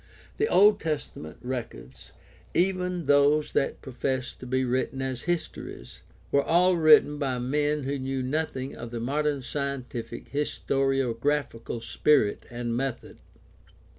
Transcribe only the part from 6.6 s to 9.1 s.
written by men who knew nothing of the